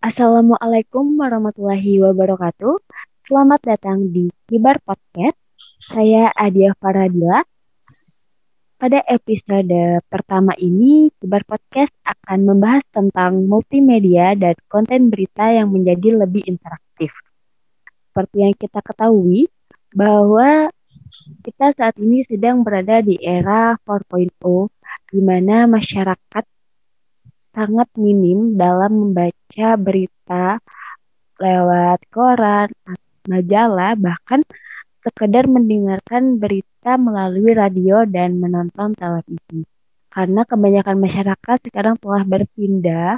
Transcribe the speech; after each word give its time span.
Assalamualaikum 0.00 1.20
warahmatullahi 1.20 2.00
wabarakatuh. 2.00 2.72
Selamat 3.28 3.60
datang 3.60 4.08
di 4.08 4.32
Kibar 4.48 4.80
Podcast. 4.80 5.36
Saya 5.92 6.32
Adia 6.32 6.72
Faradila. 6.80 7.44
Pada 8.80 9.04
episode 9.04 10.00
pertama 10.08 10.56
ini, 10.56 11.12
Kibar 11.20 11.44
Podcast 11.44 11.92
akan 12.00 12.48
membahas 12.48 12.80
tentang 12.88 13.44
multimedia 13.44 14.32
dan 14.40 14.56
konten 14.72 15.12
berita 15.12 15.52
yang 15.52 15.68
menjadi 15.68 16.24
lebih 16.24 16.48
interaktif. 16.48 17.12
Seperti 18.08 18.40
yang 18.40 18.56
kita 18.56 18.80
ketahui, 18.80 19.52
bahwa 19.92 20.72
kita 21.44 21.76
saat 21.76 22.00
ini 22.00 22.24
sedang 22.24 22.64
berada 22.64 23.04
di 23.04 23.20
era 23.20 23.76
4.0, 23.84 24.32
di 25.12 25.20
mana 25.20 25.68
masyarakat 25.68 26.44
sangat 27.50 27.88
minim 27.98 28.54
dalam 28.54 28.92
membaca 29.10 29.68
berita 29.76 30.58
lewat 31.40 31.98
koran, 32.12 32.68
majalah, 33.26 33.96
bahkan 33.96 34.44
sekedar 35.00 35.48
mendengarkan 35.48 36.36
berita 36.36 37.00
melalui 37.00 37.56
radio 37.56 38.04
dan 38.04 38.36
menonton 38.36 38.92
televisi. 38.92 39.64
Karena 40.10 40.42
kebanyakan 40.44 40.96
masyarakat 41.00 41.58
sekarang 41.70 41.96
telah 42.02 42.22
berpindah 42.26 43.16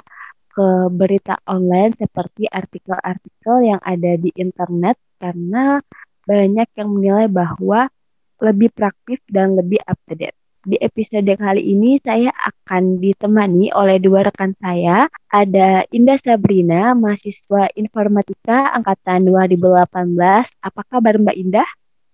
ke 0.53 0.69
berita 0.93 1.41
online 1.49 1.97
seperti 1.97 2.45
artikel-artikel 2.45 3.57
yang 3.65 3.81
ada 3.81 4.21
di 4.21 4.29
internet 4.37 5.01
karena 5.17 5.81
banyak 6.29 6.69
yang 6.77 6.89
menilai 6.93 7.27
bahwa 7.27 7.89
lebih 8.43 8.69
praktis 8.75 9.19
dan 9.33 9.57
lebih 9.57 9.81
up 9.89 9.97
to 10.05 10.15
date. 10.15 10.42
Di 10.63 10.79
episode 10.79 11.27
kali 11.27 11.75
ini 11.75 11.99
saya 11.99 12.31
akan 12.31 13.03
ditemani 13.03 13.75
oleh 13.75 13.99
dua 13.99 14.31
rekan 14.31 14.55
saya. 14.63 15.11
Ada 15.27 15.91
Indah 15.91 16.23
Sabrina, 16.23 16.95
mahasiswa 16.95 17.67
informatika 17.75 18.71
angkatan 18.71 19.27
2018. 19.27 19.83
Apa 20.63 20.81
kabar 20.87 21.19
Mbak 21.19 21.35
Indah? 21.35 21.67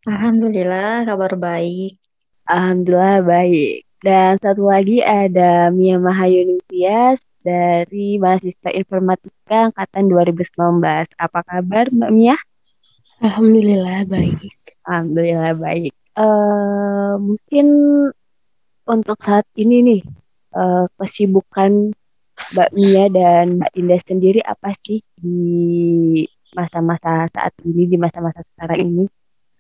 Alhamdulillah 0.09 1.05
kabar 1.05 1.37
baik. 1.37 2.01
Alhamdulillah 2.49 3.21
baik. 3.21 3.85
Dan 4.01 4.41
satu 4.41 4.73
lagi 4.73 5.05
ada 5.05 5.69
Mia 5.69 6.01
Mahayuni 6.01 6.65
Tias 6.73 7.21
dari 7.45 8.17
mahasiswa 8.17 8.73
informatika 8.73 9.69
angkatan 9.69 10.09
2019. 10.09 11.21
Apa 11.21 11.41
kabar 11.45 11.93
Mbak 11.93 12.11
Mia? 12.17 12.37
Alhamdulillah 13.21 14.09
baik. 14.09 14.41
Alhamdulillah 14.89 15.53
baik. 15.53 15.93
Uh, 16.17 17.15
mungkin 17.21 17.67
untuk 18.89 19.21
saat 19.21 19.45
ini 19.55 19.77
nih 19.85 20.01
uh, 20.57 20.89
kesibukan 20.97 21.93
Mbak 22.55 22.71
Mia 22.73 23.07
dan 23.13 23.61
Mbak 23.61 23.73
Indah 23.77 24.01
sendiri 24.01 24.41
apa 24.41 24.73
sih 24.81 25.05
di 25.21 26.25
masa-masa 26.57 27.29
saat 27.29 27.53
ini 27.67 27.85
di 27.85 27.97
masa-masa 28.01 28.41
sekarang 28.55 28.81
ini? 28.89 29.05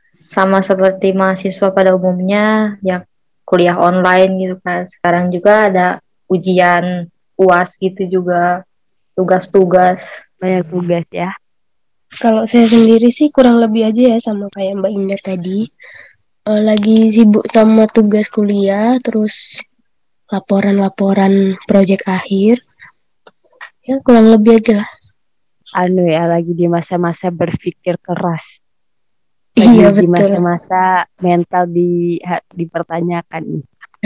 Sama 0.08 0.64
seperti 0.64 1.12
mahasiswa 1.12 1.68
pada 1.68 1.92
umumnya 1.92 2.78
yang 2.80 3.04
kuliah 3.44 3.76
online 3.76 4.32
gitu 4.40 4.56
kan. 4.64 4.88
Sekarang 4.88 5.28
juga 5.28 5.68
ada 5.68 5.88
ujian 6.32 7.12
UAS 7.36 7.76
gitu 7.76 8.08
juga 8.08 8.64
tugas-tugas. 9.12 10.24
Banyak 10.40 10.64
tugas 10.72 11.04
ya. 11.12 11.36
Kalau 12.08 12.48
saya 12.48 12.64
sendiri 12.64 13.12
sih 13.12 13.28
kurang 13.28 13.60
lebih 13.60 13.84
aja 13.84 14.16
ya 14.16 14.18
sama 14.18 14.48
kayak 14.56 14.80
Mbak 14.80 14.92
Indah 14.96 15.20
tadi 15.20 15.68
uh, 16.48 16.62
lagi 16.64 17.12
sibuk 17.12 17.44
sama 17.52 17.84
tugas 17.84 18.32
kuliah, 18.32 18.96
terus 19.04 19.60
laporan-laporan 20.32 21.60
proyek 21.68 22.08
akhir. 22.08 22.64
Ya 23.84 24.00
kurang 24.04 24.32
lebih 24.32 24.60
aja 24.60 24.84
lah. 24.84 24.90
Anu 25.76 26.08
ya 26.08 26.24
lagi 26.24 26.56
di 26.56 26.64
masa-masa 26.64 27.28
berpikir 27.28 28.00
keras. 28.00 28.64
Lagi 29.58 29.74
iya 29.74 29.90
di 29.90 30.06
masa-masa 30.06 31.08
mental 31.18 31.66
di 31.66 32.20
dipertanyakan. 32.54 33.44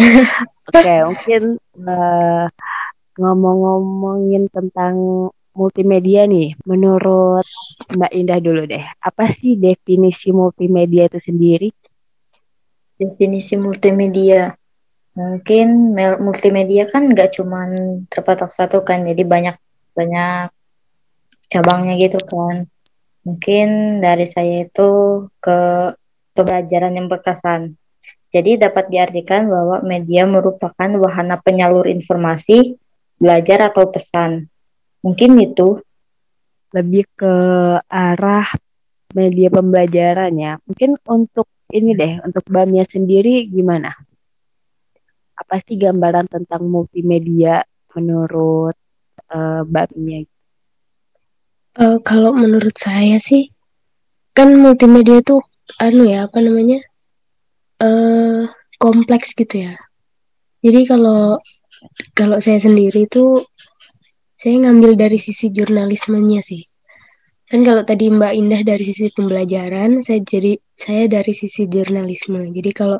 Oke, 0.72 0.81
okay, 0.81 1.04
mungkin 1.04 1.42
uh, 1.84 2.48
ngomong-ngomongin 3.20 4.48
tentang 4.48 5.28
multimedia 5.52 6.25
nih, 6.25 6.56
menurut 6.64 7.44
Mbak 7.92 8.12
Indah 8.16 8.41
dulu 8.41 8.64
deh, 8.64 8.81
apa 8.81 9.28
sih 9.28 9.60
definisi 9.60 10.32
multimedia 10.32 11.12
itu 11.12 11.20
sendiri? 11.20 11.69
Definisi 13.02 13.58
multimedia. 13.58 14.54
Mungkin 15.18 15.92
multimedia 16.22 16.86
kan 16.88 17.10
nggak 17.10 17.36
cuma 17.36 17.66
terpatok 18.08 18.48
satu 18.48 18.80
kan 18.86 19.04
jadi 19.04 19.26
banyak 19.26 19.56
banyak 19.92 20.54
cabangnya 21.50 21.94
gitu 21.98 22.22
kan. 22.22 22.70
Mungkin 23.26 23.98
dari 24.00 24.26
saya 24.26 24.66
itu 24.66 24.90
ke 25.42 25.58
pembelajaran 26.32 26.96
yang 26.96 27.10
berkesan. 27.10 27.74
Jadi 28.32 28.56
dapat 28.56 28.88
diartikan 28.88 29.50
bahwa 29.52 29.84
media 29.84 30.24
merupakan 30.24 30.90
wahana 30.96 31.36
penyalur 31.36 31.84
informasi 31.84 32.80
belajar 33.20 33.69
atau 33.69 33.90
pesan. 33.90 34.48
Mungkin 35.04 35.36
itu. 35.42 35.82
Lebih 36.72 37.04
ke 37.20 37.34
arah 37.84 38.48
media 39.12 39.48
pembelajaran 39.52 40.32
ya 40.34 40.52
mungkin 40.64 40.96
untuk 41.04 41.46
ini 41.72 41.97
deh 41.97 42.21
untuk 42.22 42.44
Bamia 42.53 42.84
sendiri 42.84 43.49
gimana? 43.49 43.91
Apa 45.34 45.65
sih 45.65 45.81
gambaran 45.81 46.28
tentang 46.28 46.69
multimedia 46.69 47.65
menurut 47.97 48.77
uh, 49.33 49.65
Bamia? 49.65 50.22
Uh, 51.72 51.97
kalau 52.05 52.37
menurut 52.37 52.77
saya 52.77 53.16
sih 53.16 53.49
kan 54.37 54.53
multimedia 54.61 55.25
itu 55.25 55.41
anu 55.81 56.05
ya 56.05 56.28
apa 56.28 56.44
namanya 56.44 56.84
uh, 57.81 58.44
kompleks 58.77 59.32
gitu 59.32 59.72
ya. 59.72 59.75
Jadi 60.61 60.84
kalau 60.84 61.41
kalau 62.12 62.38
saya 62.38 62.61
sendiri 62.61 63.09
itu 63.09 63.41
saya 64.37 64.69
ngambil 64.69 64.99
dari 64.99 65.16
sisi 65.16 65.49
jurnalismenya 65.49 66.44
sih. 66.44 66.72
Kan 67.52 67.68
kalau 67.68 67.84
tadi 67.84 68.08
Mbak 68.08 68.32
Indah 68.32 68.64
dari 68.64 68.80
sisi 68.80 69.12
pembelajaran, 69.12 70.00
saya 70.00 70.24
jadi 70.24 70.56
saya 70.72 71.04
dari 71.04 71.36
sisi 71.36 71.68
jurnalisme. 71.68 72.48
Jadi 72.48 72.70
kalau 72.72 72.96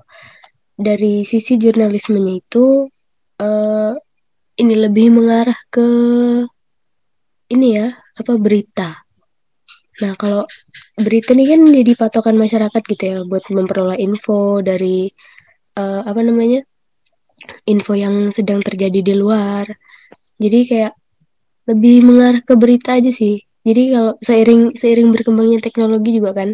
dari 0.77 1.25
sisi 1.25 1.57
jurnalismenya 1.57 2.37
itu 2.37 2.85
uh, 3.41 3.93
ini 4.61 4.75
lebih 4.77 5.09
mengarah 5.09 5.57
ke 5.73 5.89
ini 7.49 7.81
ya, 7.81 7.97
apa 7.97 8.33
berita. 8.37 9.01
Nah, 10.05 10.13
kalau 10.21 10.45
berita 11.01 11.33
ini 11.33 11.49
kan 11.49 11.61
jadi 11.73 11.93
patokan 11.97 12.37
masyarakat 12.37 12.83
gitu 12.85 13.05
ya 13.09 13.17
buat 13.25 13.49
memperoleh 13.49 13.97
info 14.05 14.61
dari 14.61 15.09
uh, 15.81 16.05
apa 16.05 16.21
namanya? 16.21 16.61
info 17.65 17.97
yang 17.97 18.29
sedang 18.37 18.61
terjadi 18.61 19.01
di 19.01 19.17
luar. 19.17 19.65
Jadi 20.37 20.59
kayak 20.69 20.93
lebih 21.73 22.05
mengarah 22.05 22.45
ke 22.45 22.53
berita 22.53 23.01
aja 23.01 23.09
sih 23.09 23.41
jadi 23.63 23.83
kalau 23.95 24.13
seiring 24.19 24.75
seiring 24.75 25.09
berkembangnya 25.15 25.59
teknologi 25.63 26.19
juga 26.19 26.35
kan. 26.35 26.51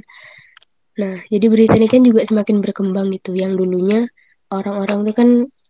Nah 1.00 1.16
jadi 1.32 1.46
berita 1.48 1.74
ini 1.80 1.88
kan 1.88 2.02
juga 2.04 2.20
semakin 2.28 2.60
berkembang 2.60 3.08
gitu. 3.16 3.32
Yang 3.32 3.64
dulunya 3.64 4.04
orang-orang 4.52 5.08
tuh 5.08 5.14
kan 5.16 5.28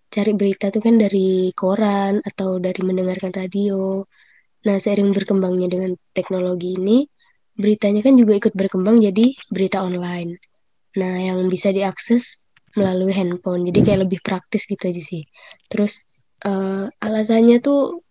cari 0.08 0.32
berita 0.34 0.74
tuh 0.74 0.82
kan 0.82 0.98
dari 0.98 1.54
koran 1.54 2.18
atau 2.26 2.58
dari 2.58 2.80
mendengarkan 2.82 3.30
radio. 3.30 4.02
Nah 4.66 4.76
seiring 4.82 5.14
berkembangnya 5.14 5.70
dengan 5.70 5.94
teknologi 6.10 6.74
ini 6.74 7.06
beritanya 7.54 8.02
kan 8.02 8.14
juga 8.18 8.38
ikut 8.38 8.54
berkembang 8.58 8.98
jadi 8.98 9.34
berita 9.54 9.82
online. 9.86 10.42
Nah 10.98 11.14
yang 11.22 11.38
bisa 11.46 11.70
diakses 11.70 12.42
melalui 12.74 13.14
handphone. 13.14 13.62
Jadi 13.70 13.78
kayak 13.86 14.10
lebih 14.10 14.18
praktis 14.26 14.66
gitu 14.66 14.90
aja 14.90 15.02
sih. 15.02 15.22
Terus 15.70 16.02
uh, 16.42 16.90
alasannya 16.98 17.62
tuh 17.62 18.02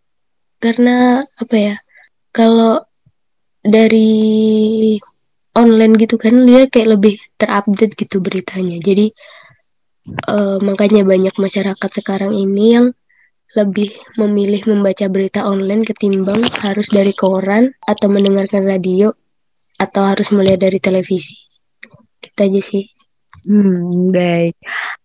karena 0.63 1.27
apa 1.43 1.55
ya? 1.55 1.75
Kalau 2.31 2.86
dari 3.69 4.97
online 5.57 5.93
gitu 5.97 6.15
kan 6.21 6.45
dia 6.45 6.69
kayak 6.69 6.99
lebih 6.99 7.15
terupdate 7.41 7.97
gitu 7.97 8.21
beritanya. 8.21 8.77
Jadi 8.81 9.09
uh, 10.29 10.57
makanya 10.61 11.01
banyak 11.03 11.33
masyarakat 11.35 11.89
sekarang 11.91 12.31
ini 12.37 12.65
yang 12.77 12.87
lebih 13.57 13.89
memilih 14.21 14.61
membaca 14.69 15.09
berita 15.09 15.47
online 15.49 15.81
ketimbang 15.81 16.45
harus 16.61 16.93
dari 16.93 17.15
koran 17.17 17.73
atau 17.81 18.05
mendengarkan 18.11 18.67
radio 18.67 19.09
atau 19.81 20.03
harus 20.05 20.29
melihat 20.29 20.69
dari 20.69 20.77
televisi. 20.77 21.37
Kita 22.21 22.45
aja 22.45 22.61
sih. 22.61 22.85
Hmm 23.47 24.13
baik. 24.13 24.57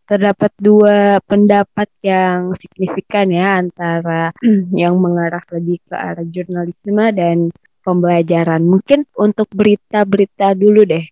Terdapat 0.04 0.52
dua 0.60 1.22
pendapat 1.24 1.88
yang 2.04 2.52
signifikan 2.60 3.32
ya 3.32 3.56
antara 3.56 4.34
yang 4.82 5.00
mengarah 5.00 5.40
lebih 5.56 5.80
ke 5.88 5.96
arah 5.96 6.26
jurnalisme 6.26 7.04
dan 7.16 7.48
pembelajaran. 7.82 8.62
Mungkin 8.62 9.04
untuk 9.18 9.50
berita-berita 9.52 10.54
dulu 10.54 10.86
deh. 10.86 11.04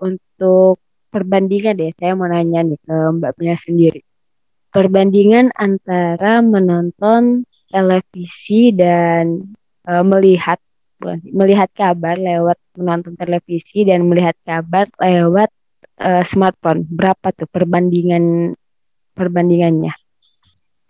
Untuk 0.00 0.80
perbandingan 1.10 1.78
deh, 1.78 1.90
saya 1.98 2.14
mau 2.14 2.26
nanya 2.26 2.62
nih 2.62 2.80
ke 2.80 2.96
Mbak 3.18 3.32
Mia 3.38 3.56
sendiri. 3.58 4.00
Perbandingan 4.74 5.54
antara 5.54 6.42
menonton 6.42 7.46
televisi 7.70 8.74
dan 8.74 9.54
e, 9.86 9.92
melihat 10.02 10.58
melihat 11.30 11.68
kabar 11.76 12.16
lewat 12.16 12.56
menonton 12.78 13.14
televisi 13.14 13.84
dan 13.84 14.08
melihat 14.08 14.32
kabar 14.46 14.88
lewat 14.96 15.52
uh, 16.00 16.24
smartphone. 16.24 16.88
Berapa 16.88 17.28
tuh 17.36 17.44
perbandingan 17.44 18.56
perbandingannya? 19.12 19.92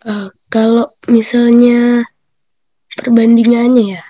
Uh, 0.05 0.31
kalau 0.47 0.87
misalnya 1.11 2.07
perbandingannya 2.95 3.99
ya 3.99 4.03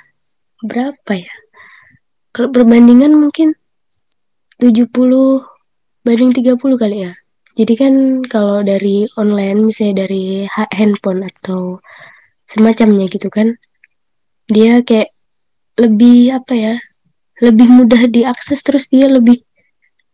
berapa 0.66 1.12
ya? 1.14 1.34
Kalau 2.36 2.52
perbandingan 2.52 3.16
mungkin 3.16 3.56
70 4.60 4.92
banding 6.04 6.32
30 6.36 6.58
kali 6.58 6.98
ya. 7.08 7.12
Jadi 7.56 7.74
kan 7.80 7.94
kalau 8.28 8.60
dari 8.66 9.08
online 9.16 9.72
misalnya 9.72 10.04
dari 10.04 10.44
handphone 10.52 11.24
atau 11.24 11.80
semacamnya 12.50 13.10
gitu 13.10 13.28
kan 13.34 13.58
dia 14.46 14.86
kayak 14.86 15.10
lebih 15.82 16.32
apa 16.38 16.54
ya 16.54 16.76
lebih 17.42 17.68
mudah 17.68 18.08
diakses 18.08 18.62
terus 18.62 18.88
dia 18.88 19.10
lebih 19.10 19.42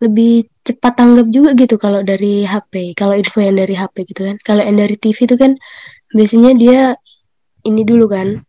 lebih 0.01 0.49
cepat 0.65 0.97
tanggap 0.97 1.27
juga 1.29 1.53
gitu 1.53 1.77
kalau 1.77 2.01
dari 2.01 2.41
HP 2.47 2.97
kalau 2.97 3.13
info 3.13 3.37
yang 3.43 3.59
dari 3.59 3.77
HP 3.77 4.09
gitu 4.09 4.25
kan 4.25 4.35
kalau 4.41 4.65
yang 4.65 4.79
dari 4.79 4.97
TV 4.97 5.29
itu 5.29 5.37
kan 5.37 5.53
biasanya 6.15 6.51
dia 6.57 6.79
ini 7.69 7.85
dulu 7.85 8.09
kan 8.09 8.41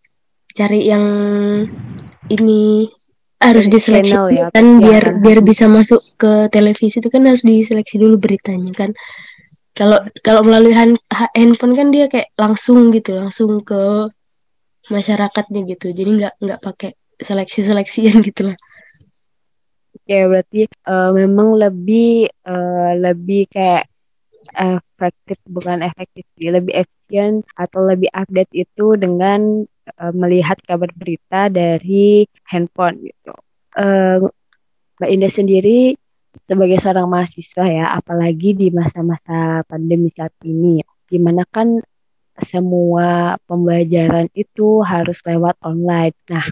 cari 0.52 0.88
yang 0.88 1.04
ini 2.30 2.86
harus 3.42 3.66
diseleksi 3.66 4.14
ya, 4.14 4.54
kan 4.54 4.78
biar 4.78 5.18
biar 5.18 5.42
bisa 5.42 5.66
masuk 5.66 5.98
ke 6.14 6.46
televisi 6.54 7.02
itu 7.02 7.10
kan 7.10 7.26
harus 7.26 7.42
diseleksi 7.42 7.98
dulu 7.98 8.16
beritanya 8.22 8.70
kan. 8.72 8.90
Kalau 9.74 9.98
kalau 10.22 10.44
melalui 10.44 10.76
handphone 11.34 11.74
kan 11.74 11.88
dia 11.90 12.06
kayak 12.06 12.30
langsung 12.38 12.92
gitu 12.94 13.18
langsung 13.18 13.64
ke 13.66 14.06
masyarakatnya 14.92 15.66
gitu. 15.74 15.90
Jadi 15.90 16.10
nggak 16.22 16.34
nggak 16.38 16.60
pakai 16.62 16.90
seleksi 17.18 17.66
seleksian 17.66 18.22
gitu 18.28 18.52
lah. 18.52 18.56
Oke 19.92 20.16
berarti 20.28 20.60
uh, 20.86 21.10
memang 21.10 21.58
lebih 21.58 22.30
uh, 22.46 22.92
lebih 22.98 23.50
kayak 23.50 23.90
efektif 24.52 25.38
bukan 25.48 25.82
efektif 25.82 26.24
lebih 26.36 26.84
atau 27.54 27.84
lebih 27.84 28.08
update 28.12 28.52
itu 28.56 28.96
dengan 28.96 29.68
uh, 30.00 30.12
melihat 30.16 30.56
kabar 30.64 30.88
berita 30.96 31.52
dari 31.52 32.24
handphone 32.48 33.04
gitu. 33.04 33.34
Uh, 33.76 34.28
Mbak 35.00 35.10
Indah 35.10 35.32
sendiri 35.32 35.78
sebagai 36.48 36.80
seorang 36.80 37.08
mahasiswa 37.08 37.64
ya, 37.68 37.86
apalagi 37.92 38.56
di 38.56 38.68
masa-masa 38.72 39.66
pandemi 39.68 40.08
saat 40.14 40.32
ini, 40.44 40.80
di 41.04 41.18
mana 41.20 41.44
kan 41.44 41.80
semua 42.40 43.36
pembelajaran 43.44 44.32
itu 44.32 44.80
harus 44.80 45.20
lewat 45.28 45.60
online. 45.60 46.16
Nah, 46.32 46.46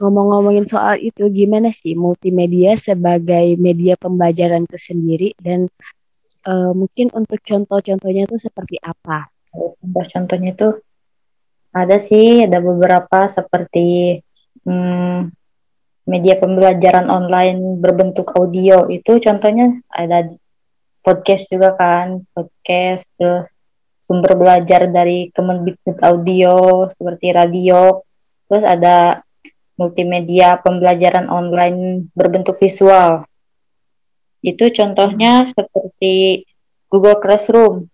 ngomong-ngomongin 0.00 0.64
soal 0.64 0.96
itu, 0.96 1.28
gimana 1.28 1.68
sih 1.76 1.92
multimedia 1.92 2.80
sebagai 2.80 3.60
media 3.60 4.00
pembelajaran 4.00 4.64
itu 4.64 4.78
sendiri 4.80 5.28
dan 5.36 5.68
uh, 6.48 6.72
mungkin 6.72 7.12
untuk 7.12 7.42
contoh-contohnya 7.44 8.24
itu 8.24 8.36
seperti 8.40 8.80
apa? 8.80 9.28
Contoh-contohnya 9.56 10.50
itu 10.52 10.68
ada 11.72 11.96
sih, 12.00 12.44
ada 12.44 12.60
beberapa 12.60 13.28
seperti 13.28 14.20
hmm, 14.64 15.32
media 16.06 16.38
pembelajaran 16.38 17.10
online 17.10 17.82
berbentuk 17.82 18.32
audio 18.38 18.86
itu 18.88 19.18
contohnya 19.18 19.82
ada 19.90 20.30
podcast 21.02 21.50
juga 21.50 21.74
kan, 21.74 22.24
podcast 22.32 23.04
terus 23.18 23.50
sumber 24.02 24.38
belajar 24.38 24.86
dari 24.86 25.34
Kemendikbud 25.34 25.98
Audio 26.02 26.86
seperti 26.94 27.34
radio, 27.34 28.06
terus 28.46 28.62
ada 28.62 29.26
multimedia 29.76 30.62
pembelajaran 30.62 31.26
online 31.26 32.08
berbentuk 32.14 32.56
visual. 32.62 33.26
Itu 34.40 34.70
contohnya 34.70 35.50
seperti 35.50 36.46
Google 36.86 37.18
Classroom. 37.18 37.90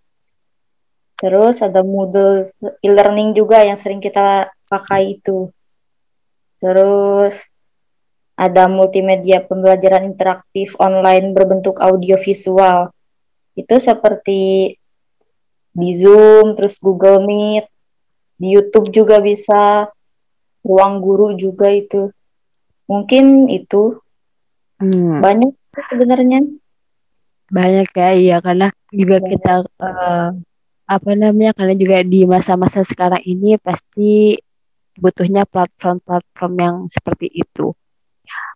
Terus 1.22 1.62
ada 1.62 1.86
Moodle 1.86 2.50
e-learning 2.82 3.38
juga 3.38 3.62
yang 3.62 3.78
sering 3.78 4.02
kita 4.02 4.50
pakai 4.66 5.22
itu. 5.22 5.54
Terus 6.58 7.38
ada 8.34 8.66
multimedia 8.66 9.38
pembelajaran 9.46 10.10
interaktif 10.10 10.74
online 10.82 11.30
berbentuk 11.30 11.78
audio 11.78 12.19
visual. 12.19 12.90
Itu 13.54 13.78
seperti 13.78 14.74
di 15.70 15.90
Zoom, 15.94 16.58
terus 16.58 16.82
Google 16.82 17.22
Meet, 17.22 17.70
di 18.34 18.58
YouTube 18.58 18.90
juga 18.90 19.22
bisa, 19.22 19.86
ruang 20.66 20.98
guru 20.98 21.38
juga 21.38 21.70
itu. 21.70 22.10
Mungkin 22.90 23.46
itu 23.46 23.94
hmm. 24.82 25.22
banyak 25.22 25.54
sebenarnya. 25.86 26.40
Banyak 27.46 27.88
ya, 27.94 28.10
iya 28.10 28.36
karena 28.42 28.74
juga 28.90 29.22
banyak. 29.22 29.30
kita 29.38 29.54
uh, 29.78 30.34
apa 30.93 31.17
namanya 31.17 31.56
karena 31.56 31.75
juga 31.79 32.05
di 32.05 32.29
masa-masa 32.29 32.85
sekarang 32.85 33.25
ini 33.25 33.56
pasti 33.56 34.37
butuhnya 35.00 35.49
platform-platform 35.49 36.53
yang 36.61 36.77
seperti 36.93 37.33
itu. 37.33 37.73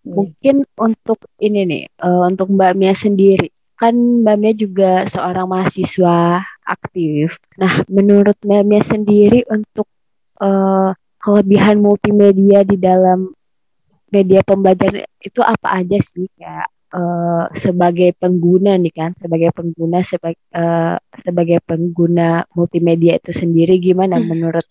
Hmm. 0.04 0.12
Mungkin 0.12 0.68
untuk 0.76 1.18
ini 1.40 1.64
nih, 1.64 1.84
uh, 2.04 2.28
untuk 2.28 2.52
Mbak 2.52 2.72
Mia 2.76 2.92
sendiri, 2.92 3.48
kan 3.80 3.96
Mbak 3.96 4.36
Mia 4.36 4.52
juga 4.52 4.90
seorang 5.08 5.48
mahasiswa 5.48 6.44
aktif. 6.68 7.40
Nah, 7.56 7.80
menurut 7.88 8.36
Mbak 8.44 8.64
Mia 8.68 8.82
sendiri 8.84 9.40
untuk 9.48 9.88
uh, 10.44 10.92
kelebihan 11.20 11.80
multimedia 11.80 12.62
di 12.62 12.76
dalam 12.76 13.32
media 14.12 14.44
pembelajaran 14.44 15.08
itu 15.24 15.40
apa 15.40 15.82
aja 15.82 15.98
sih? 16.04 16.28
Kayak 16.36 16.68
uh, 16.92 17.46
sebagai 17.56 18.14
pengguna 18.18 18.76
nih 18.78 18.94
kan, 18.94 19.10
sebagai 19.18 19.50
pengguna 19.56 20.04
sebagai 20.06 20.42
uh, 20.54 21.00
sebagai 21.24 21.58
pengguna 21.64 22.44
multimedia 22.54 23.18
itu 23.18 23.32
sendiri 23.34 23.80
gimana 23.82 24.20
hmm. 24.20 24.26
menurut 24.26 24.66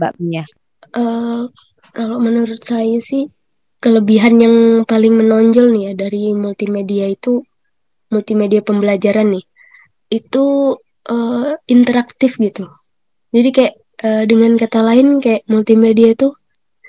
Mbak 0.00 0.14
Mia? 0.22 0.44
Uh, 0.92 1.46
kalau 1.92 2.18
menurut 2.18 2.58
saya 2.64 2.98
sih 2.98 3.28
kelebihan 3.82 4.38
yang 4.38 4.56
paling 4.86 5.14
menonjol 5.18 5.74
nih 5.74 5.90
ya 5.90 5.92
dari 6.06 6.32
multimedia 6.32 7.10
itu 7.10 7.42
multimedia 8.14 8.62
pembelajaran 8.62 9.34
nih 9.34 9.44
itu 10.12 10.76
uh, 11.08 11.52
interaktif 11.66 12.36
gitu. 12.38 12.68
Jadi 13.32 13.48
kayak 13.50 13.74
uh, 14.04 14.24
dengan 14.28 14.54
kata 14.60 14.80
lain 14.84 15.18
kayak 15.18 15.48
multimedia 15.48 16.12
itu 16.12 16.30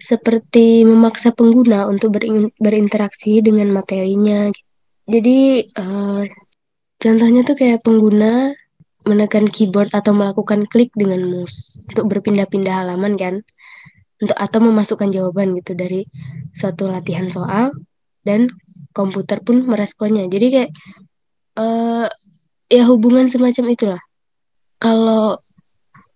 seperti 0.04 0.84
memaksa 0.84 1.32
pengguna 1.32 1.88
untuk 1.88 2.20
berinteraksi 2.60 3.40
dengan 3.40 3.72
materinya 3.72 4.52
jadi 5.08 5.68
uh, 5.80 6.24
contohnya 7.00 7.42
tuh 7.44 7.56
kayak 7.60 7.84
pengguna 7.84 8.56
menekan 9.04 9.52
keyboard 9.52 9.92
atau 9.92 10.16
melakukan 10.16 10.64
klik 10.72 10.96
dengan 10.96 11.28
mouse 11.28 11.76
untuk 11.92 12.08
berpindah-pindah 12.08 12.84
halaman 12.84 13.20
kan. 13.20 13.36
Untuk 14.24 14.40
atau 14.40 14.64
memasukkan 14.64 15.12
jawaban 15.12 15.52
gitu 15.60 15.76
dari 15.76 16.08
suatu 16.56 16.88
latihan 16.88 17.28
soal 17.28 17.76
dan 18.24 18.48
komputer 18.96 19.44
pun 19.44 19.68
meresponnya. 19.68 20.24
Jadi 20.32 20.48
kayak 20.48 20.72
uh, 21.60 22.08
ya 22.72 22.84
hubungan 22.88 23.28
semacam 23.28 23.66
itulah. 23.76 24.02
Kalau 24.80 25.36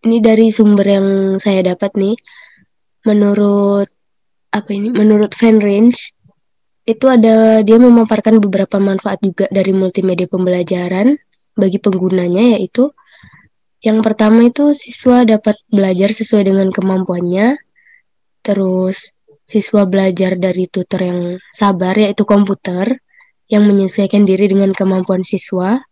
ini 0.08 0.24
dari 0.24 0.48
sumber 0.48 0.88
yang 0.88 1.08
saya 1.44 1.76
dapat 1.76 1.92
nih 2.00 2.16
menurut 3.04 3.88
apa 4.56 4.70
ini 4.72 4.88
menurut 4.92 5.36
fan 5.36 5.60
range 5.60 6.16
itu 6.88 7.06
ada 7.12 7.60
dia 7.68 7.76
memaparkan 7.76 8.40
beberapa 8.40 8.80
manfaat 8.80 9.20
juga 9.20 9.52
dari 9.52 9.76
multimedia 9.76 10.24
pembelajaran 10.32 11.20
bagi 11.60 11.84
penggunanya 11.84 12.56
yaitu 12.56 12.96
yang 13.84 14.00
pertama 14.02 14.48
itu 14.48 14.74
siswa 14.74 15.22
dapat 15.28 15.60
belajar 15.70 16.10
sesuai 16.10 16.50
dengan 16.50 16.74
kemampuannya. 16.74 17.62
Terus 18.42 19.12
siswa 19.44 19.86
belajar 19.86 20.40
dari 20.40 20.66
tutor 20.72 21.04
yang 21.04 21.22
sabar 21.54 21.94
yaitu 21.94 22.26
komputer 22.26 22.98
yang 23.52 23.68
menyesuaikan 23.68 24.26
diri 24.26 24.50
dengan 24.50 24.74
kemampuan 24.74 25.22
siswa. 25.22 25.84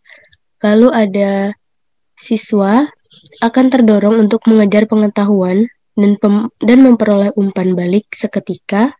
Lalu 0.66 0.90
ada 0.96 1.54
siswa 2.18 2.90
akan 3.44 3.66
terdorong 3.70 4.18
untuk 4.18 4.42
mengejar 4.48 4.88
pengetahuan 4.90 5.68
dan 5.94 6.18
dan 6.64 6.80
memperoleh 6.82 7.32
umpan 7.38 7.78
balik 7.78 8.10
seketika 8.16 8.96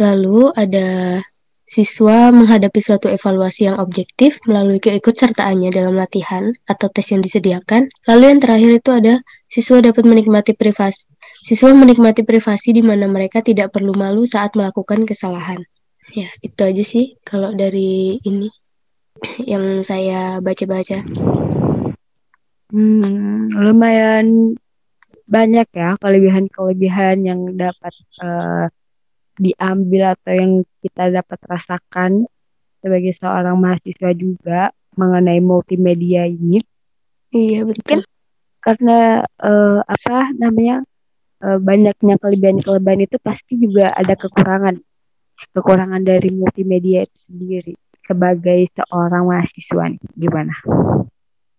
Lalu 0.00 0.52
ada 0.56 1.20
siswa 1.72 2.28
menghadapi 2.28 2.80
suatu 2.84 3.08
evaluasi 3.08 3.64
yang 3.64 3.80
objektif 3.80 4.36
melalui 4.44 4.76
keikutsertaannya 4.76 5.72
dalam 5.72 5.96
latihan 5.96 6.52
atau 6.68 6.92
tes 6.92 7.08
yang 7.12 7.24
disediakan. 7.24 7.88
Lalu 8.04 8.24
yang 8.28 8.40
terakhir 8.44 8.70
itu 8.76 8.90
ada 8.92 9.14
siswa 9.48 9.80
dapat 9.80 10.04
menikmati 10.04 10.52
privasi. 10.52 11.08
Siswa 11.42 11.72
menikmati 11.72 12.22
privasi 12.28 12.76
di 12.76 12.84
mana 12.84 13.08
mereka 13.08 13.40
tidak 13.40 13.72
perlu 13.72 13.96
malu 13.96 14.28
saat 14.28 14.52
melakukan 14.52 15.08
kesalahan. 15.08 15.64
Ya, 16.12 16.28
itu 16.44 16.60
aja 16.60 16.84
sih 16.84 17.16
kalau 17.24 17.56
dari 17.56 18.20
ini 18.20 18.52
yang 19.52 19.80
saya 19.80 20.44
baca-baca. 20.44 21.00
Hmm, 22.72 23.52
lumayan 23.52 24.56
banyak 25.28 25.68
ya 25.72 25.96
kelebihan-kelebihan 26.00 27.24
yang 27.24 27.40
dapat 27.56 27.92
uh, 28.20 28.68
diambil 29.38 30.16
atau 30.16 30.32
yang 30.32 30.52
kita 30.84 31.08
dapat 31.08 31.38
rasakan 31.48 32.26
sebagai 32.82 33.14
seorang 33.16 33.56
mahasiswa 33.56 34.10
juga 34.12 34.60
mengenai 34.98 35.40
multimedia 35.40 36.28
ini. 36.28 36.60
Iya 37.32 37.64
betul. 37.64 38.04
Karena 38.62 39.24
uh, 39.40 39.80
apa 39.82 40.30
namanya 40.36 40.84
uh, 41.40 41.58
banyaknya 41.58 42.20
kelebihan-kelebihan 42.20 43.08
itu 43.08 43.16
pasti 43.22 43.56
juga 43.58 43.88
ada 43.90 44.14
kekurangan 44.14 44.78
kekurangan 45.56 46.02
dari 46.06 46.30
multimedia 46.30 47.02
itu 47.02 47.18
sendiri 47.18 47.74
sebagai 48.04 48.68
seorang 48.76 49.26
mahasiswa 49.26 49.84
nih 49.90 50.02
gimana? 50.18 50.54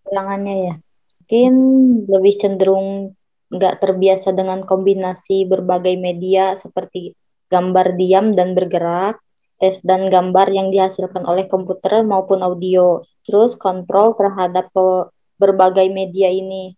Kekurangannya 0.05 0.55
ya 0.71 0.75
mungkin 1.23 1.53
lebih 2.05 2.35
cenderung 2.37 3.15
nggak 3.49 3.81
terbiasa 3.81 4.37
dengan 4.37 4.61
kombinasi 4.67 5.49
berbagai 5.49 5.97
media 5.97 6.53
seperti 6.53 7.17
gambar 7.53 7.93
diam 7.93 8.33
dan 8.33 8.57
bergerak, 8.57 9.21
tes 9.61 9.77
dan 9.85 10.09
gambar 10.09 10.49
yang 10.49 10.73
dihasilkan 10.73 11.21
oleh 11.29 11.45
komputer 11.45 12.01
maupun 12.01 12.41
audio. 12.41 13.05
Terus 13.29 13.53
kontrol 13.53 14.17
terhadap 14.17 14.73
berbagai 15.37 15.85
media 15.93 16.33
ini 16.33 16.73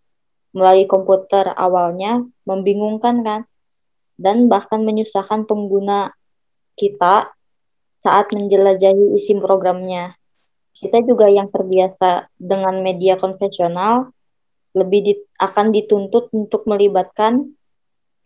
melalui 0.51 0.87
komputer 0.87 1.51
awalnya 1.55 2.23
membingungkan 2.43 3.23
kan 3.23 3.41
dan 4.15 4.47
bahkan 4.47 4.83
menyusahkan 4.83 5.43
pengguna 5.43 6.15
kita 6.79 7.31
saat 7.99 8.31
menjelajahi 8.31 9.15
isi 9.17 9.35
programnya. 9.39 10.15
Kita 10.75 11.03
juga 11.03 11.31
yang 11.31 11.49
terbiasa 11.49 12.29
dengan 12.35 12.83
media 12.83 13.15
konvensional 13.15 14.11
lebih 14.75 14.99
di, 15.01 15.13
akan 15.39 15.71
dituntut 15.71 16.29
untuk 16.35 16.67
melibatkan 16.67 17.55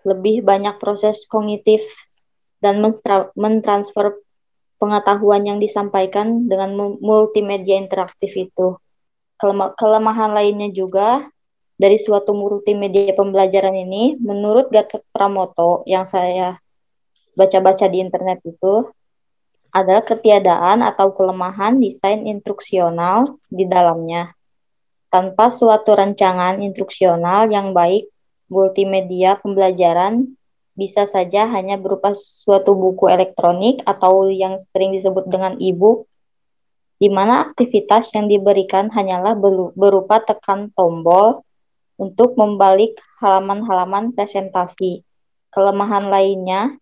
lebih 0.04 0.42
banyak 0.42 0.82
proses 0.82 1.30
kognitif 1.30 1.86
dan 2.60 2.84
mentransfer 3.36 4.20
pengetahuan 4.80 5.44
yang 5.44 5.60
disampaikan 5.60 6.48
dengan 6.48 6.76
multimedia 7.00 7.76
interaktif 7.80 8.36
itu. 8.36 8.80
kelemahan 9.80 10.36
lainnya 10.36 10.68
juga 10.76 11.24
dari 11.80 11.96
suatu 11.96 12.36
multimedia 12.36 13.16
pembelajaran 13.16 13.72
ini, 13.72 14.20
menurut 14.20 14.68
Gatot 14.68 15.00
Pramoto 15.16 15.88
yang 15.88 16.04
saya 16.04 16.60
baca-baca 17.40 17.88
di 17.88 18.04
internet 18.04 18.44
itu, 18.44 18.92
adalah 19.72 20.04
ketiadaan 20.04 20.84
atau 20.84 21.16
kelemahan 21.16 21.80
desain 21.80 22.28
instruksional 22.28 23.40
di 23.48 23.64
dalamnya. 23.64 24.36
Tanpa 25.08 25.48
suatu 25.48 25.96
rancangan 25.96 26.60
instruksional 26.60 27.48
yang 27.48 27.72
baik, 27.72 28.12
multimedia 28.52 29.40
pembelajaran 29.40 30.36
bisa 30.80 31.04
saja 31.04 31.52
hanya 31.52 31.76
berupa 31.76 32.16
suatu 32.16 32.72
buku 32.72 33.12
elektronik 33.12 33.84
atau 33.84 34.32
yang 34.32 34.56
sering 34.56 34.96
disebut 34.96 35.28
dengan 35.28 35.60
e-book, 35.60 36.08
di 36.96 37.12
mana 37.12 37.52
aktivitas 37.52 38.16
yang 38.16 38.32
diberikan 38.32 38.88
hanyalah 38.88 39.36
berupa 39.76 40.24
tekan 40.24 40.72
tombol 40.72 41.44
untuk 42.00 42.40
membalik 42.40 42.96
halaman-halaman 43.20 44.16
presentasi. 44.16 45.04
Kelemahan 45.52 46.08
lainnya 46.08 46.80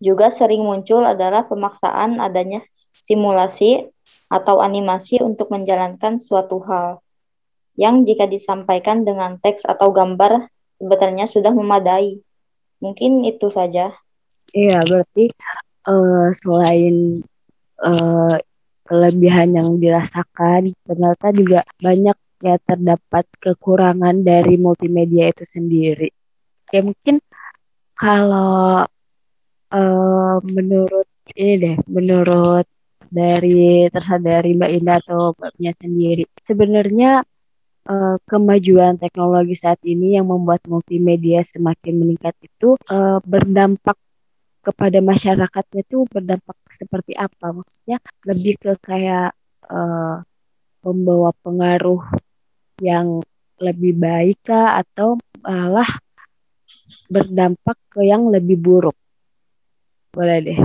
juga 0.00 0.32
sering 0.32 0.64
muncul 0.64 1.04
adalah 1.04 1.44
pemaksaan 1.44 2.16
adanya 2.16 2.64
simulasi 2.72 3.84
atau 4.32 4.64
animasi 4.64 5.20
untuk 5.20 5.52
menjalankan 5.52 6.16
suatu 6.16 6.58
hal 6.64 7.04
yang 7.76 8.02
jika 8.02 8.24
disampaikan 8.24 9.04
dengan 9.04 9.36
teks 9.36 9.68
atau 9.68 9.92
gambar 9.92 10.48
sebetulnya 10.80 11.28
sudah 11.28 11.52
memadai. 11.52 12.24
Mungkin 12.80 13.24
itu 13.24 13.48
saja. 13.48 13.92
Iya, 14.52 14.84
berarti 14.84 15.32
uh, 15.88 16.28
selain 16.32 17.20
uh, 17.82 18.36
kelebihan 18.86 19.56
yang 19.58 19.68
dirasakan, 19.82 20.72
ternyata 20.86 21.26
juga 21.34 21.60
banyak 21.82 22.16
ya 22.44 22.56
terdapat 22.62 23.24
kekurangan 23.40 24.22
dari 24.22 24.60
multimedia 24.60 25.32
itu 25.32 25.44
sendiri. 25.48 26.08
Ya 26.70 26.80
mungkin 26.84 27.18
kalau 27.96 28.84
uh, 29.72 30.36
menurut 30.44 31.08
ini 31.34 31.54
deh, 31.58 31.76
menurut 31.88 32.66
dari 33.06 33.86
tersadari 33.88 34.54
Mbak 34.58 34.70
Indah 34.76 34.98
atau 35.00 35.32
Mbaknya 35.34 35.72
sendiri, 35.78 36.24
sebenarnya 36.44 37.24
uh, 37.86 38.16
kemajuan 38.26 38.98
teknologi 38.98 39.54
saat 39.56 39.80
ini 39.86 40.18
yang 40.18 40.28
membuat 40.28 40.62
multimedia 40.66 41.46
semakin 41.46 41.94
meningkat 42.02 42.34
itu 42.42 42.74
uh, 42.90 43.18
berdampak 43.22 43.96
kepada 44.66 44.98
masyarakatnya 44.98 45.86
itu 45.86 46.02
berdampak 46.10 46.58
seperti 46.68 47.14
apa? 47.14 47.54
Maksudnya 47.54 47.98
lebih 48.26 48.54
ke 48.58 48.72
kayak 48.82 49.30
uh, 49.70 50.26
membawa 50.82 51.30
pengaruh 51.42 52.02
yang 52.82 53.22
lebih 53.62 53.96
baik 53.96 54.42
kah 54.44 54.82
atau 54.82 55.16
malah 55.40 55.88
berdampak 57.06 57.78
ke 57.88 58.02
yang 58.04 58.26
lebih 58.28 58.58
buruk? 58.58 58.96
Boleh 60.10 60.38
deh. 60.42 60.60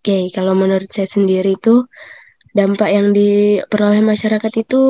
Oke, 0.00 0.32
kalau 0.32 0.56
menurut 0.56 0.88
saya 0.90 1.06
sendiri 1.06 1.54
itu 1.54 1.84
dampak 2.50 2.88
yang 2.90 3.14
diperoleh 3.14 4.02
masyarakat 4.02 4.52
itu 4.58 4.80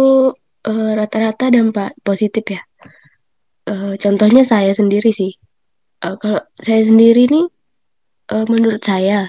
uh, 0.66 0.92
rata-rata 0.96 1.48
dampak 1.48 1.96
positif 2.04 2.44
ya. 2.48 2.62
Uh, 3.68 3.94
contohnya 3.96 4.42
saya 4.42 4.72
sendiri 4.74 5.12
sih. 5.14 5.36
Uh, 6.00 6.16
kalau 6.16 6.40
saya 6.60 6.82
sendiri 6.84 7.28
nih, 7.28 7.46
uh, 8.32 8.46
menurut 8.48 8.80
saya 8.80 9.28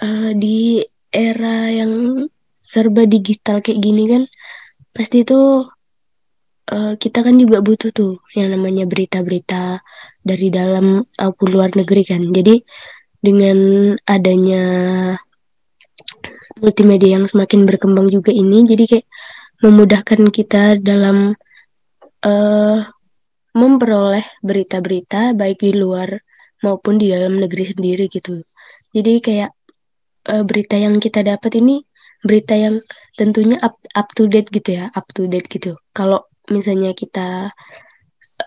uh, 0.00 0.32
di 0.34 0.80
era 1.12 1.68
yang 1.70 2.24
serba 2.56 3.04
digital 3.04 3.60
kayak 3.60 3.80
gini 3.82 4.04
kan, 4.08 4.22
pasti 4.96 5.22
itu 5.22 5.68
uh, 6.70 6.94
kita 6.96 7.20
kan 7.26 7.36
juga 7.36 7.60
butuh 7.60 7.90
tuh 7.92 8.22
yang 8.32 8.50
namanya 8.54 8.86
berita-berita 8.88 9.84
dari 10.24 10.48
dalam 10.48 11.04
maupun 11.18 11.48
luar 11.50 11.74
negeri 11.74 12.02
kan. 12.06 12.22
Jadi 12.24 12.62
dengan 13.20 13.92
adanya 14.08 14.64
multimedia 16.60 17.20
yang 17.20 17.28
semakin 17.28 17.68
berkembang 17.68 18.08
juga 18.08 18.32
ini, 18.32 18.64
jadi 18.64 18.84
kayak 18.88 19.06
memudahkan 19.60 20.32
kita 20.32 20.80
dalam 20.80 21.36
uh, 22.24 22.78
memperoleh 23.52 24.24
berita-berita 24.40 25.34
baik 25.36 25.60
di 25.60 25.72
luar 25.76 26.16
maupun 26.64 27.00
di 27.00 27.10
dalam 27.10 27.40
negeri 27.40 27.64
sendiri 27.72 28.06
gitu. 28.08 28.40
Jadi 28.94 29.20
kayak 29.20 29.50
uh, 30.28 30.44
berita 30.44 30.76
yang 30.76 31.00
kita 31.00 31.24
dapat 31.24 31.60
ini 31.60 31.82
berita 32.20 32.52
yang 32.52 32.76
tentunya 33.16 33.56
up 33.64 33.80
up 33.96 34.12
to 34.12 34.28
date 34.28 34.52
gitu 34.52 34.76
ya, 34.76 34.92
up 34.92 35.08
to 35.16 35.24
date 35.24 35.48
gitu. 35.48 35.76
Kalau 35.96 36.20
misalnya 36.52 36.92
kita 36.92 37.48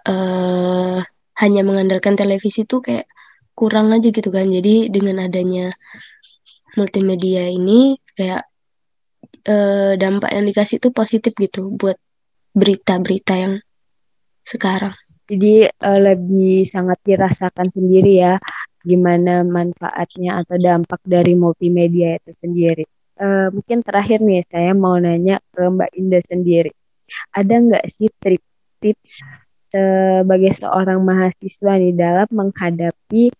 uh, 0.05 0.99
hanya 1.41 1.61
mengandalkan 1.65 2.13
televisi 2.13 2.69
tuh 2.69 2.85
kayak 2.85 3.09
kurang 3.57 3.89
aja 3.93 4.09
gitu 4.13 4.29
kan. 4.29 4.45
Jadi 4.45 4.93
dengan 4.93 5.25
adanya 5.25 5.73
multimedia 6.77 7.49
ini 7.49 7.97
kayak 8.17 8.45
eh, 9.47 9.93
dampak 9.99 10.29
yang 10.35 10.45
dikasih 10.49 10.77
itu 10.79 10.89
positif 10.91 11.31
gitu 11.35 11.71
buat 11.75 11.97
berita-berita 12.53 13.33
yang 13.33 13.53
sekarang. 14.45 14.93
Jadi 15.23 15.71
uh, 15.71 15.99
lebih 16.03 16.67
sangat 16.67 16.99
dirasakan 17.01 17.71
sendiri 17.71 18.19
ya 18.19 18.35
gimana 18.83 19.47
manfaatnya 19.47 20.43
atau 20.43 20.59
dampak 20.59 20.99
dari 21.07 21.33
multimedia 21.33 22.19
itu 22.19 22.35
sendiri. 22.43 22.83
Uh, 23.15 23.47
mungkin 23.55 23.79
terakhir 23.81 24.19
nih 24.19 24.43
saya 24.51 24.75
mau 24.75 24.99
nanya 24.99 25.39
ke 25.55 25.63
Mbak 25.63 25.91
Indah 25.95 26.23
sendiri. 26.27 26.71
Ada 27.31 27.55
nggak 27.55 27.85
sih 27.87 28.11
tips 28.83 29.23
sebagai 29.73 30.53
seorang 30.53 31.01
mahasiswa 31.01 31.73
nih 31.81 31.95
dalam 31.97 32.29
menghadapi 32.29 33.33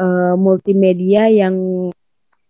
uh, 0.00 0.34
multimedia 0.34 1.28
yang 1.30 1.54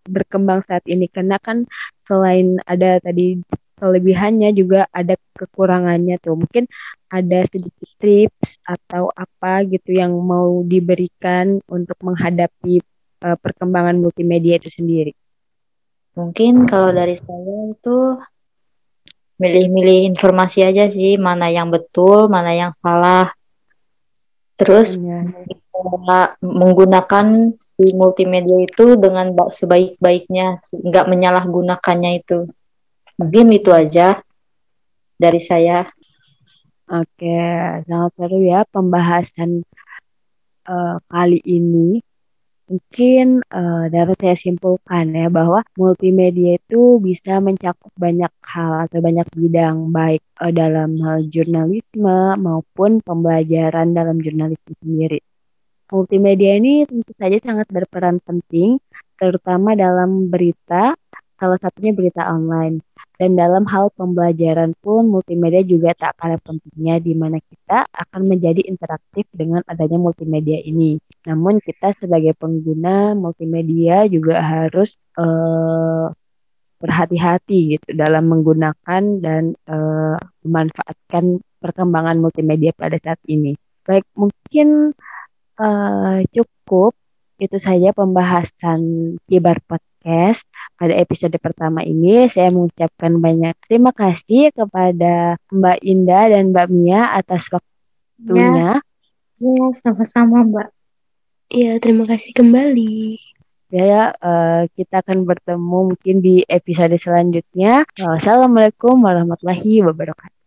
berkembang 0.09 0.65
saat 0.65 0.83
ini? 0.89 1.07
Karena 1.07 1.37
kan 1.39 1.69
selain 2.09 2.59
ada 2.65 2.99
tadi 2.99 3.39
kelebihannya 3.79 4.51
juga 4.59 4.91
ada 4.91 5.15
kekurangannya 5.39 6.19
tuh. 6.19 6.35
Mungkin 6.35 6.67
ada 7.09 7.47
sedikit 7.47 7.89
tips 8.03 8.59
atau 8.67 9.09
apa 9.15 9.63
gitu 9.71 9.95
yang 9.95 10.13
mau 10.19 10.61
diberikan 10.67 11.63
untuk 11.71 11.97
menghadapi 12.03 12.83
uh, 13.25 13.39
perkembangan 13.39 13.97
multimedia 14.03 14.59
itu 14.59 14.69
sendiri. 14.69 15.15
Mungkin 16.19 16.67
kalau 16.67 16.91
dari 16.91 17.15
saya 17.15 17.57
itu 17.71 17.99
milih-milih 19.39 20.11
informasi 20.11 20.67
aja 20.67 20.91
sih, 20.91 21.15
mana 21.15 21.47
yang 21.47 21.71
betul, 21.71 22.27
mana 22.27 22.51
yang 22.51 22.75
salah. 22.75 23.31
Terus 24.59 24.99
ya 24.99 25.23
menggunakan 26.43 27.55
si 27.59 27.95
multimedia 27.95 28.67
itu 28.67 28.99
dengan 28.99 29.31
sebaik-baiknya, 29.35 30.63
nggak 30.75 31.07
menyalahgunakannya 31.07 32.11
itu. 32.19 32.51
Mungkin 33.19 33.55
itu 33.55 33.71
aja 33.71 34.23
dari 35.19 35.41
saya. 35.43 35.87
Oke, 36.89 37.37
sangat 37.85 38.13
seru 38.17 38.41
ya 38.41 38.65
pembahasan 38.65 39.61
uh, 40.65 40.97
kali 41.05 41.37
ini 41.45 42.01
Mungkin 42.69 43.41
uh, 43.49 43.89
dapat 43.89 44.17
saya 44.21 44.37
simpulkan 44.37 45.17
ya 45.17 45.33
bahwa 45.33 45.65
multimedia 45.81 46.61
itu 46.61 47.01
bisa 47.01 47.41
mencakup 47.41 47.89
banyak 47.97 48.29
hal 48.45 48.85
atau 48.85 49.01
banyak 49.01 49.25
bidang 49.33 49.89
baik 49.89 50.21
uh, 50.37 50.53
dalam 50.53 51.01
hal 51.01 51.25
jurnalisme 51.33 52.37
maupun 52.37 53.01
pembelajaran 53.01 53.97
dalam 53.97 54.21
jurnalisme 54.21 54.77
sendiri. 54.85 55.25
Multimedia 55.89 56.61
ini 56.61 56.85
tentu 56.85 57.17
saja 57.17 57.41
sangat 57.41 57.73
berperan 57.73 58.21
penting 58.21 58.77
terutama 59.17 59.73
dalam 59.73 60.29
berita, 60.29 60.93
salah 61.41 61.57
satunya 61.57 61.97
berita 61.97 62.29
online. 62.29 62.85
Dan 63.19 63.35
dalam 63.35 63.67
hal 63.67 63.91
pembelajaran 63.99 64.79
pun 64.79 65.11
multimedia 65.11 65.67
juga 65.67 65.91
tak 65.99 66.15
kalah 66.23 66.39
pentingnya 66.39 67.03
di 67.03 67.19
mana 67.19 67.43
kita 67.43 67.83
akan 67.91 68.31
menjadi 68.31 68.63
interaktif 68.63 69.27
dengan 69.35 69.67
adanya 69.67 69.99
multimedia 69.99 70.63
ini. 70.63 71.03
Namun 71.27 71.59
kita 71.59 71.99
sebagai 71.99 72.39
pengguna 72.39 73.19
multimedia 73.19 74.07
juga 74.07 74.39
harus 74.39 74.95
uh, 75.19 76.15
berhati-hati 76.79 77.75
gitu 77.75 77.89
dalam 77.99 78.31
menggunakan 78.31 79.03
dan 79.19 79.59
uh, 79.67 80.15
memanfaatkan 80.47 81.43
perkembangan 81.59 82.23
multimedia 82.23 82.71
pada 82.71 83.03
saat 83.03 83.19
ini. 83.27 83.59
Baik, 83.83 84.07
mungkin 84.15 84.95
uh, 85.59 86.23
cukup 86.31 86.95
itu 87.43 87.59
saja 87.59 87.91
pembahasan 87.91 89.15
Kibar 89.27 89.59
Podcast 89.67 89.88
pada 90.79 90.95
episode 90.95 91.35
pertama 91.43 91.83
ini 91.83 92.31
saya 92.31 92.49
mengucapkan 92.55 93.19
banyak 93.19 93.55
terima 93.67 93.91
kasih 93.91 94.55
kepada 94.55 95.37
Mbak 95.51 95.79
Indah 95.83 96.25
dan 96.33 96.43
Mbak 96.55 96.69
Mia 96.71 97.03
atas 97.19 97.51
waktunya. 97.51 98.81
Ya, 99.39 99.53
ya 99.57 99.67
sama-sama 99.83 100.47
Mbak. 100.47 100.69
Iya, 101.49 101.81
terima 101.81 102.05
kasih 102.05 102.37
kembali. 102.37 103.17
Ya, 103.69 103.85
ya 103.85 104.05
uh, 104.17 104.63
kita 104.73 105.05
akan 105.05 105.29
bertemu 105.29 105.79
mungkin 105.93 106.17
di 106.25 106.41
episode 106.49 106.97
selanjutnya. 106.97 107.85
Wassalamualaikum 107.97 108.97
warahmatullahi 109.01 109.85
wabarakatuh. 109.85 110.38